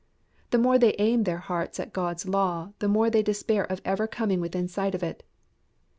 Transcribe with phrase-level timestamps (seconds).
[0.49, 4.07] The more they aim their hearts at God's law the more they despair of ever
[4.07, 5.21] coming within sight of it.